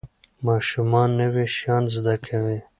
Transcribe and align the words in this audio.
ماشومان 0.45 1.09
نوي 1.19 1.45
شیان 1.55 1.83
زده 1.95 2.15
کوي. 2.25 2.57